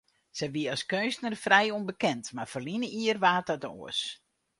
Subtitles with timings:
[0.37, 4.01] Sy wie as keunstner frij ûnbekend, mar ferline jier waard dat oars.